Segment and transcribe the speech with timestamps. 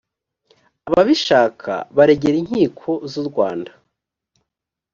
[0.87, 3.71] ababishaka baregera inkiko z u rwanda